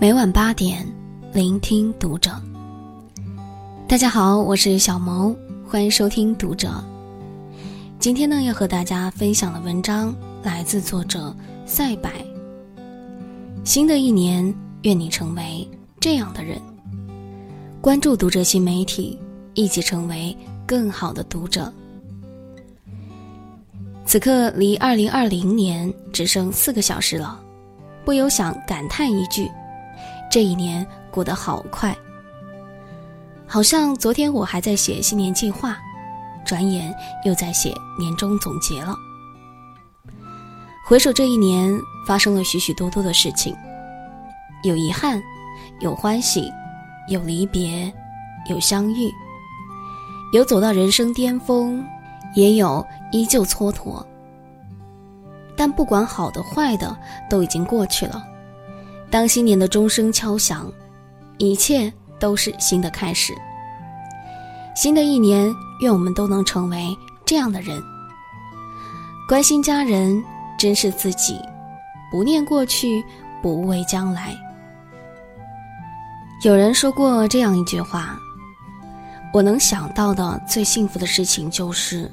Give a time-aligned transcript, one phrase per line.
[0.00, 0.86] 每晚八点，
[1.32, 2.30] 聆听读者。
[3.88, 5.36] 大家好，我是小萌，
[5.66, 6.72] 欢迎收听读者。
[7.98, 10.14] 今天呢，要和大家分享的文章
[10.44, 11.34] 来自作者
[11.66, 12.08] 赛柏。
[13.64, 15.68] 新的一年，愿你成为
[15.98, 16.62] 这样的人。
[17.80, 19.18] 关注读者新媒体，
[19.54, 21.72] 一起成为更好的读者。
[24.04, 27.36] 此刻离二零二零年只剩四个小时了，
[28.04, 29.50] 不由想感叹一句。
[30.30, 31.96] 这一年过得好快，
[33.46, 35.78] 好像昨天我还在写新年计划，
[36.44, 38.94] 转眼又在写年终总结了。
[40.86, 41.74] 回首这一年，
[42.06, 43.56] 发生了许许多多的事情，
[44.64, 45.22] 有遗憾，
[45.80, 46.52] 有欢喜，
[47.08, 47.92] 有离别，
[48.50, 49.10] 有相遇，
[50.32, 51.82] 有走到人生巅峰，
[52.34, 54.04] 也有依旧蹉跎。
[55.56, 56.96] 但不管好的坏的，
[57.30, 58.26] 都已经过去了。
[59.10, 60.70] 当新年的钟声敲响，
[61.38, 63.32] 一切都是新的开始。
[64.76, 67.82] 新的一年，愿我们都能成为这样的人：
[69.26, 70.22] 关心家人，
[70.58, 71.40] 珍视自己，
[72.10, 73.02] 不念过去，
[73.42, 74.36] 不畏将来。
[76.44, 78.16] 有人说过这样一句话
[79.34, 82.08] ：“我能想到的最幸福的事情，就是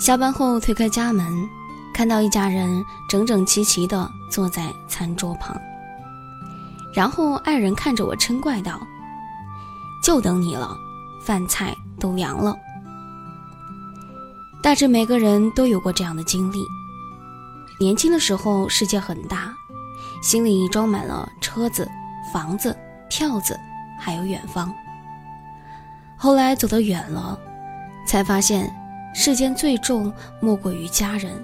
[0.00, 1.26] 下班后推开家门，
[1.94, 5.54] 看到一家人整整齐齐地坐在餐桌旁。”
[6.92, 8.80] 然后爱人看着我嗔怪道
[10.02, 10.76] ：“就等你了，
[11.24, 12.56] 饭菜都凉了。”
[14.62, 16.62] 大致每个人都有过这样的经历。
[17.78, 19.54] 年轻的时候世界很大，
[20.22, 21.88] 心里装满了车子、
[22.32, 22.76] 房子、
[23.08, 23.58] 票子，
[23.98, 24.72] 还有远方。
[26.18, 27.38] 后来走得远了，
[28.06, 28.70] 才发现
[29.14, 31.42] 世间最重莫过于家人，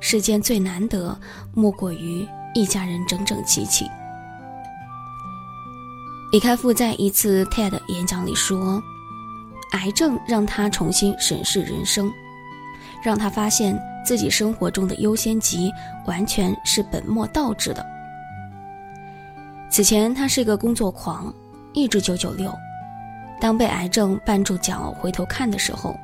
[0.00, 1.18] 世间最难得
[1.52, 3.86] 莫过于一家人整整齐齐。
[6.32, 8.82] 李开复在一次 TED 演讲里说
[9.72, 12.12] ：“癌症让他重新审视人生，
[13.00, 15.72] 让他发现自己生活中的优先级
[16.04, 17.86] 完全是本末倒置的。
[19.70, 21.32] 此前他是个工作狂，
[21.72, 22.52] 一直九九六。
[23.40, 25.96] 当被癌症绊住脚回头看的时候，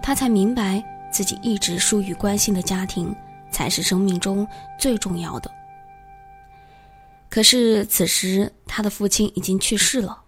[0.00, 3.14] 他才明白自己一直疏于关心的家庭
[3.50, 4.46] 才是生命中
[4.78, 5.50] 最重要的。”
[7.30, 10.18] 可是此时，他的父亲已经去世了，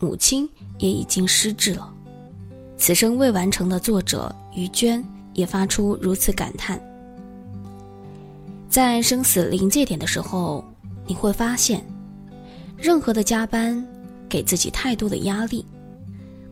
[0.00, 0.46] 母亲
[0.78, 1.90] 也已经失智了。
[2.76, 5.02] 此生未完成的作者于娟
[5.34, 6.82] 也发出如此感叹：
[8.68, 10.64] 在生死临界点的时候，
[11.06, 11.80] 你会发现，
[12.76, 13.86] 任何的加班
[14.28, 15.64] 给自己太多的压力，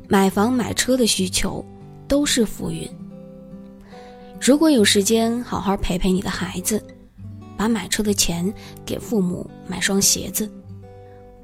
[0.06, 1.64] 买房买车的需求
[2.06, 2.88] 都是浮云。
[4.40, 6.80] 如果有时间，好好陪陪你的孩子。
[7.60, 8.50] 把买车的钱
[8.86, 10.50] 给父母买双鞋子，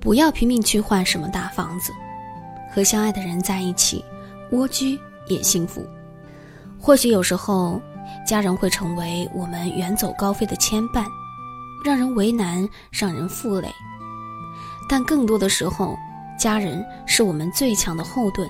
[0.01, 1.93] 不要拼命去换什么大房子，
[2.73, 4.03] 和相爱的人在一起，
[4.53, 5.87] 蜗居也幸福。
[6.81, 7.79] 或许有时候，
[8.27, 11.05] 家人会成为我们远走高飞的牵绊，
[11.85, 13.69] 让人为难，让人负累。
[14.89, 15.99] 但更多的时候，
[16.39, 18.49] 家人是我们最强的后盾。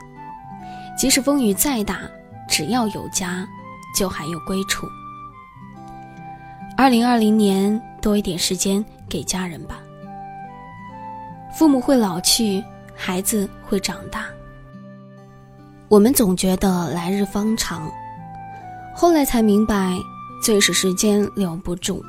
[0.96, 1.98] 即使风雨再大，
[2.48, 3.44] 只要有家，
[3.98, 4.86] 就还有归处。
[6.78, 9.78] 二零二零年，多一点时间给家人吧。
[11.56, 12.62] 父母会老去，
[12.94, 14.26] 孩子会长大。
[15.88, 17.90] 我们总觉得来日方长，
[18.94, 19.96] 后来才明白，
[20.44, 22.02] 最是时间留不住，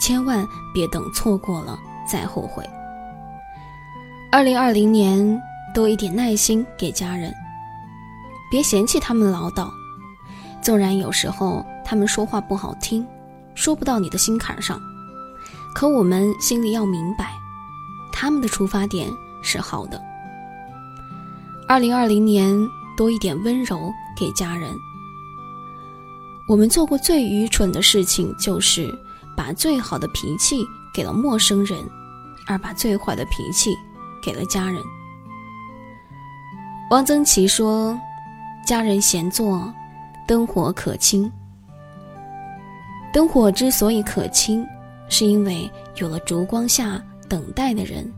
[0.00, 1.78] 千万别等错过了
[2.10, 2.64] 再后悔。
[4.32, 5.38] 二零二零年，
[5.74, 7.30] 多一点耐心给家人，
[8.50, 9.70] 别嫌弃他们唠叨，
[10.62, 13.06] 纵然有时候他们说话不好听。
[13.60, 14.80] 说不到你的心坎上，
[15.74, 17.34] 可我们心里要明白，
[18.10, 19.12] 他们的出发点
[19.42, 20.00] 是好的。
[21.68, 22.56] 二零二零年
[22.96, 24.74] 多一点温柔给家人。
[26.48, 28.98] 我们做过最愚蠢的事情，就是
[29.36, 31.78] 把最好的脾气给了陌生人，
[32.46, 33.76] 而把最坏的脾气
[34.22, 34.82] 给了家人。
[36.92, 38.00] 汪曾祺说
[38.66, 39.70] ：“家人闲坐，
[40.26, 41.30] 灯火可亲。”
[43.12, 44.66] 灯火之所以可亲，
[45.08, 48.10] 是因为有了烛光下等待的人，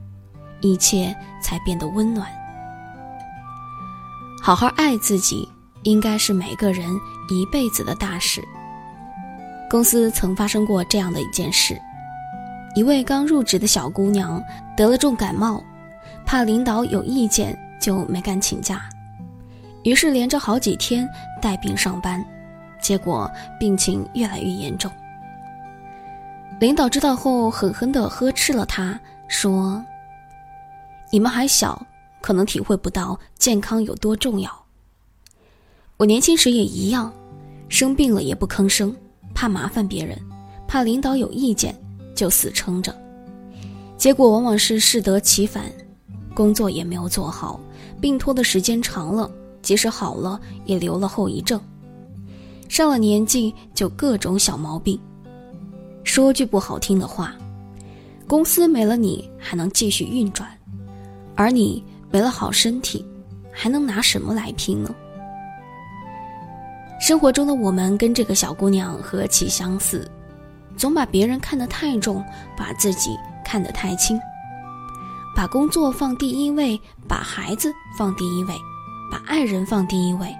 [0.61, 2.29] 一切才变得温暖。
[4.43, 5.49] 好好爱自己，
[5.85, 6.91] 应该是每个人
[7.31, 8.43] 一辈子的大事。
[9.71, 11.81] 公司曾发生过这样的一件事：
[12.75, 14.43] 一位刚入职的小姑娘
[14.77, 15.63] 得了重感冒，
[16.27, 18.83] 怕领导有意见，就没敢请假，
[19.85, 21.09] 于是连着好几天
[21.41, 22.23] 带病上班。
[22.83, 24.91] 结果病情越来越严重。
[26.61, 29.83] 领导知道后，狠狠地呵斥了他，说
[31.11, 31.85] ：“你们还小，
[32.21, 34.51] 可能体会不到健康有多重要。
[35.97, 37.13] 我年轻时也一样，
[37.69, 38.95] 生病了也不吭声，
[39.35, 40.17] 怕麻烦别人，
[40.69, 41.75] 怕领导有意见，
[42.15, 42.95] 就死撑着。
[43.97, 45.65] 结果往往是适得其反，
[46.35, 47.59] 工作也没有做好，
[48.01, 49.31] 病拖的时间长了，
[49.63, 51.61] 即使好了，也留了后遗症。
[52.73, 54.99] 上了年纪，就各种小毛病。
[56.05, 57.35] 说句不好听的话。”
[58.27, 60.49] 公司没了你还能继续运转，
[61.37, 63.05] 而你没了好身体，
[63.53, 64.89] 还能拿什么来拼呢？
[66.99, 70.11] 生活中的我们跟这个小姑娘何其相似，
[70.75, 72.25] 总把别人看得太重，
[72.57, 73.11] 把自己
[73.45, 74.19] 看得太轻，
[75.37, 78.55] 把工作放第一位，把孩子放第一位，
[79.11, 80.35] 把爱人放第一位，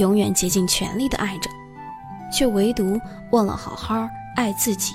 [0.00, 1.50] 永远竭尽全力的爱着，
[2.32, 3.00] 却唯独
[3.32, 4.94] 忘了好好爱自己。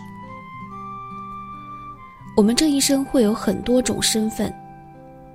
[2.35, 4.53] 我们这一生会有很多种身份，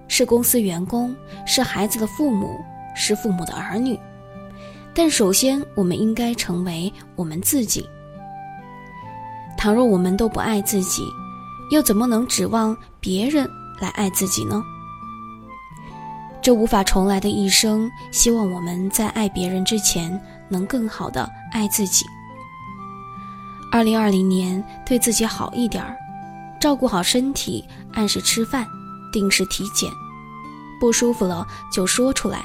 [0.08, 1.14] 是公司员工，
[1.44, 2.58] 是孩子的父母，
[2.94, 3.98] 是父母的儿女。
[4.94, 7.86] 但首先，我们应该成为我们自己。
[9.58, 11.02] 倘若我们都不爱自己，
[11.70, 13.48] 又怎么能指望别人
[13.78, 14.62] 来爱自己呢？
[16.40, 22.04] 这无法重来的一生，希望我们在爱别人之前，能更好的爱自己。
[23.72, 25.96] 二零二零年，对自己好一点儿。
[26.60, 28.66] 照顾好身体，按时吃饭，
[29.12, 29.90] 定时体检。
[30.80, 32.44] 不舒服了就说出来，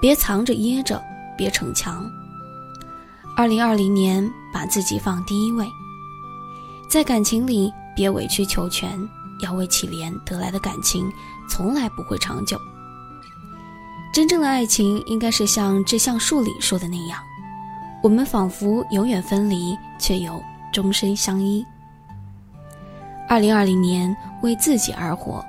[0.00, 1.02] 别藏着掖着，
[1.36, 2.04] 别逞强。
[3.36, 5.66] 二零二零年，把自己放第一位。
[6.88, 8.98] 在感情里，别委曲求全，
[9.40, 11.10] 要为乞怜得来的感情，
[11.48, 12.58] 从来不会长久。
[14.12, 17.20] 真正的爱情，应该是像《致橡树》里说的那样，
[18.02, 20.42] 我们仿佛永远分离，却又
[20.72, 21.64] 终身相依。
[23.28, 25.44] 二零二零年，为自己而活，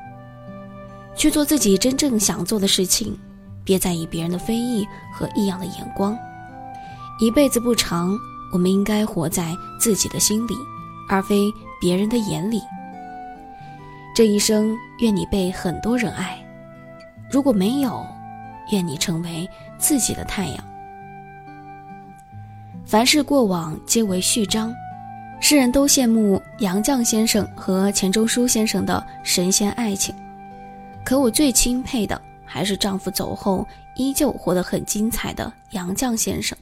[1.15, 3.18] 去做自己真正想做的事情，
[3.63, 6.18] 别在意别人的非议和异样的眼光。
[7.19, 8.18] 一辈子不长，
[8.51, 10.56] 我们应该活在自己的心里，
[11.07, 12.62] 而非别人的眼里。
[14.13, 16.38] 这一生，愿你被很多人爱；
[17.31, 18.06] 如果没有，
[18.72, 20.64] 愿你成为自己的太阳。
[22.86, 24.74] 凡事过往，皆为序章。
[25.40, 30.16] 世人都羡慕杨绛先生和钱钟书先生的神仙爱情，
[31.06, 33.64] 可我最钦佩的还是丈夫走后
[33.96, 36.58] 依旧活得很精彩的杨绛先生。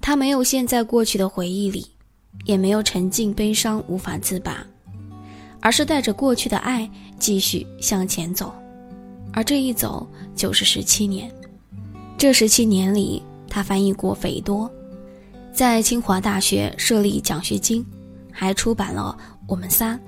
[0.00, 1.86] 他没有陷在过去的回忆里，
[2.46, 4.66] 也没有沉浸悲伤无法自拔，
[5.60, 8.52] 而是带着过去的爱继续向前走，
[9.36, 11.30] 而这一走就是十七年。
[12.16, 14.68] 这十七年里，他翻译过斐多。
[15.52, 17.84] 在清华大学设立奖学金，
[18.32, 19.14] 还出版了
[19.46, 19.92] 《我们仨》《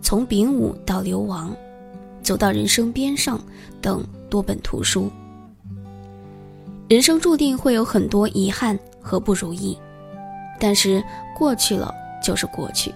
[0.00, 1.50] 从丙午到流亡》
[2.22, 3.36] 《走到人生边上》
[3.80, 5.10] 等多本图书。
[6.88, 9.76] 人生注定会有很多遗憾和不如意，
[10.60, 11.02] 但是
[11.36, 12.94] 过去了就是过去，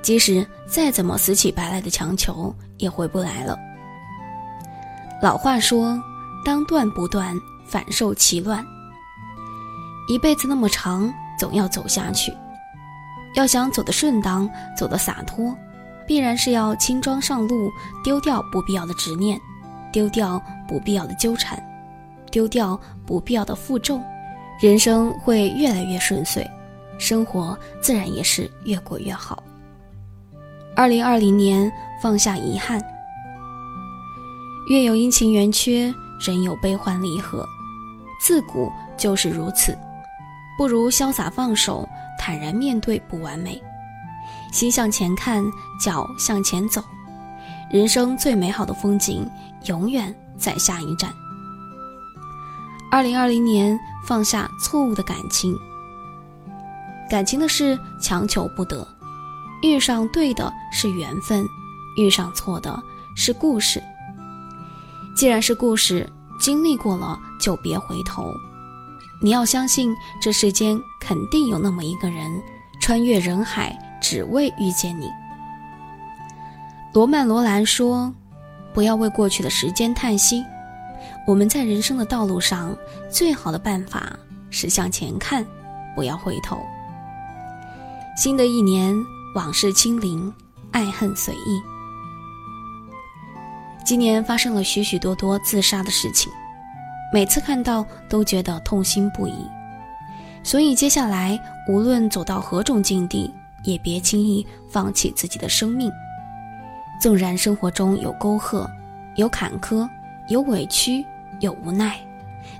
[0.00, 3.58] 即使再怎么死乞白赖的强求，也回不来了。
[5.22, 6.02] 老话说
[6.44, 8.64] ：“当断不断，反受其乱。”
[10.08, 12.32] 一辈子那么长，总要走下去。
[13.34, 15.56] 要想走得顺当，走得洒脱，
[16.06, 17.70] 必然是要轻装上路，
[18.04, 19.40] 丢掉不必要的执念，
[19.92, 21.60] 丢掉不必要的纠缠，
[22.30, 24.04] 丢掉不必要的负重，
[24.60, 26.48] 人生会越来越顺遂，
[26.98, 29.42] 生活自然也是越过越好。
[30.76, 31.72] 二零二零年，
[32.02, 32.80] 放下遗憾。
[34.66, 37.46] 月有阴晴圆缺，人有悲欢离合，
[38.18, 39.76] 自古就是如此。
[40.56, 41.86] 不如潇洒放手，
[42.18, 43.62] 坦然面对不完美，
[44.52, 45.44] 心向前看，
[45.78, 46.82] 脚向前走，
[47.70, 49.28] 人生最美好的风景
[49.66, 51.12] 永远在下一站。
[52.90, 55.54] 二零二零年，放下错误的感情。
[57.10, 58.86] 感情的事强求不得，
[59.62, 61.44] 遇上对的是缘分，
[61.98, 62.82] 遇上错的
[63.14, 63.82] 是故事。
[65.14, 66.08] 既然是故事，
[66.40, 68.32] 经历过了就别回头。
[69.22, 72.42] 你要相信，这世间肯定有那么一个人，
[72.80, 75.08] 穿越人海，只为遇见你。
[76.92, 78.12] 罗曼·罗兰说
[78.74, 80.44] ：“不要为过去的时间叹息，
[81.26, 82.76] 我们在人生的道路上，
[83.10, 84.18] 最好的办法
[84.50, 85.46] 是向前看，
[85.94, 86.60] 不要回头。”
[88.16, 88.94] 新的一年，
[89.34, 90.32] 往事清零，
[90.72, 91.62] 爱恨随意。
[93.84, 96.32] 今年发生了许许多多自杀的事情。
[97.12, 99.46] 每次看到都觉得痛心不已，
[100.42, 101.38] 所以接下来
[101.68, 105.92] 无论走到何种境地，也别轻易放弃自己的生命。
[107.00, 108.68] 纵然生活中有沟壑，
[109.16, 109.88] 有坎坷，
[110.28, 111.04] 有委屈，
[111.38, 112.00] 有无奈，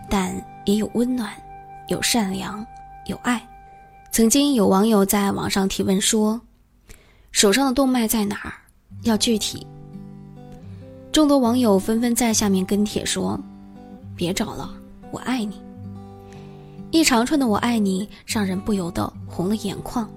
[0.09, 0.33] 但
[0.66, 1.33] 也有温暖，
[1.88, 2.64] 有善良，
[3.07, 3.43] 有爱。
[4.12, 6.40] 曾经有网友在网上提问说
[7.33, 8.52] ：“手上的动脉在哪儿？
[9.02, 9.66] 要具体。”
[11.14, 13.38] 众多网友纷纷在下面跟帖说
[14.16, 14.68] ：“别找了，
[15.12, 15.62] 我爱你。”
[16.90, 20.11] 一长串的“我爱你”让人不由得红了眼眶。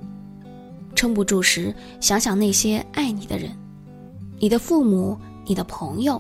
[0.96, 3.52] 撑不住时，想想那些爱你的人，
[4.40, 6.20] 你的父母、你的朋友，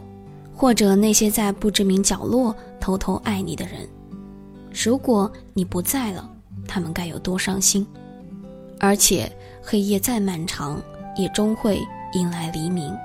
[0.56, 3.78] 或者那些在不知名角落偷偷爱你的人。
[4.72, 6.30] 如果你不在了，
[6.68, 7.84] 他们该有多伤心？
[8.80, 10.80] 而且黑夜再漫长，
[11.18, 11.82] 也终会
[12.14, 12.96] 迎来黎明。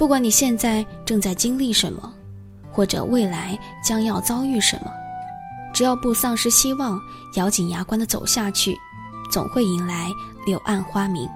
[0.00, 2.10] 不管你现在正在经历什么，
[2.72, 4.90] 或者未来将要遭遇什么，
[5.74, 6.98] 只要不丧失希望，
[7.34, 8.74] 咬紧牙关的走下去，
[9.30, 10.08] 总会迎来
[10.46, 11.28] 柳暗花明。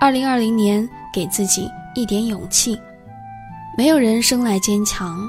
[0.00, 2.80] 二零二零年，给自己一点勇气。
[3.76, 5.20] 没有人生来坚强，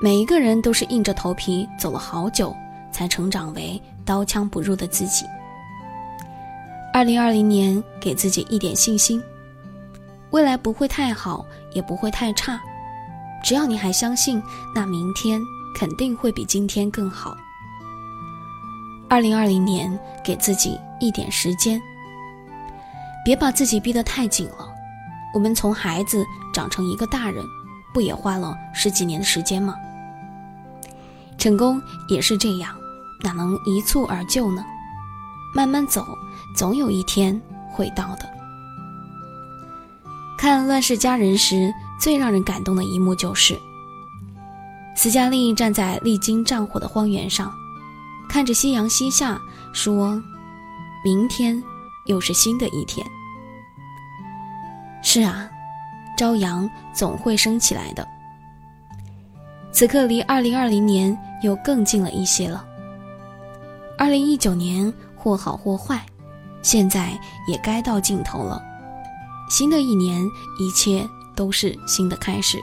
[0.00, 2.56] 每一个人都是硬着头皮走了好久。
[2.90, 5.26] 才成长为刀枪不入的自己。
[6.90, 9.22] 二零二零年，给自己一点信心，
[10.30, 12.60] 未来不会太好，也不会太差，
[13.42, 14.42] 只要你还相信，
[14.74, 15.40] 那明天
[15.74, 17.36] 肯定会比今天更好。
[19.08, 21.80] 二零二零年，给自己一点时间，
[23.24, 24.68] 别把自己逼得太紧了。
[25.32, 27.42] 我们从孩子长成一个大人，
[27.94, 29.74] 不也花了十几年的时间吗？
[31.38, 32.74] 成功也是这样，
[33.22, 34.62] 哪能一蹴而就呢？
[35.54, 36.06] 慢慢走，
[36.54, 38.37] 总有一天会到的。
[40.38, 43.58] 看《乱世佳人》时，最让人感动的一幕就是，
[44.94, 47.52] 斯嘉丽站在历经战火的荒原上，
[48.28, 49.36] 看着夕阳西下，
[49.72, 50.22] 说
[51.04, 51.60] ：“明天
[52.06, 53.04] 又是新的一天。”
[55.02, 55.50] 是啊，
[56.16, 58.06] 朝阳总会升起来的。
[59.72, 62.64] 此刻离二零二零年又更近了一些了。
[63.98, 66.00] 二零一九年或好或坏，
[66.62, 67.18] 现在
[67.48, 68.62] 也该到尽头了。
[69.48, 70.24] 新的一年，
[70.58, 72.58] 一切都是新的开始。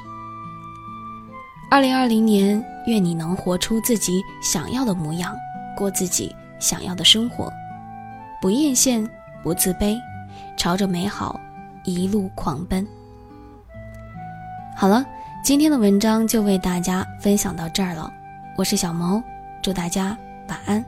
[1.70, 5.36] 二零二零年，愿你能活出自己想要的模样，
[5.76, 7.52] 过自己想要的生活，
[8.42, 9.08] 不艳羡，
[9.44, 9.98] 不自卑，
[10.58, 11.40] 朝着美好
[11.84, 12.88] 一路狂奔。
[14.76, 15.06] 好了。
[15.44, 18.12] 今天的文章就为大家分享到这儿了，
[18.58, 19.22] 我是小毛，
[19.62, 20.84] 祝大家晚安。